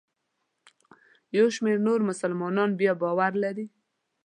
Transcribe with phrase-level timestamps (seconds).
[1.37, 3.65] یو شمېر نور مسلمانان بیا باور لري.